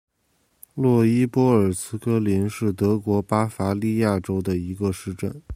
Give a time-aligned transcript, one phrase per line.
[0.73, 5.43] 洛伊波尔茨格林是德国巴伐利亚州的一个市镇。